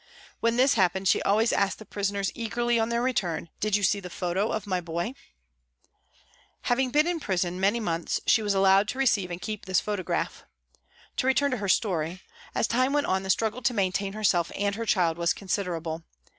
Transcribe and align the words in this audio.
When 0.39 0.55
this 0.57 0.73
happened 0.73 1.07
she 1.07 1.21
always 1.21 1.53
asked 1.53 1.77
the 1.77 1.85
prisoners 1.85 2.31
eagerly 2.33 2.79
on 2.79 2.89
their 2.89 3.03
return," 3.03 3.49
Did 3.59 3.75
you 3.75 3.83
see 3.83 3.99
the 3.99 4.09
photo 4.09 4.51
of 4.51 4.65
my 4.65 4.81
boy?" 4.81 5.13
Having 6.61 6.89
been 6.89 7.05
in 7.05 7.19
prison 7.19 7.59
many 7.59 7.79
months 7.79 8.19
she 8.25 8.41
was 8.41 8.55
allowed 8.55 8.87
to 8.87 8.97
receive 8.97 9.29
and 9.29 9.39
keep 9.39 9.65
this 9.65 9.79
photograph. 9.79 10.43
To 11.17 11.27
return 11.27 11.51
to 11.51 11.57
her 11.57 11.69
story, 11.69 12.23
as 12.55 12.65
time 12.65 12.93
went 12.93 13.05
on 13.05 13.21
the 13.21 13.29
struggle 13.29 13.61
to 13.61 13.75
maintain 13.75 14.13
herself 14.13 14.51
and 14.57 14.73
her 14.73 14.87
child 14.87 15.19
was 15.19 15.33
considerable. 15.33 16.01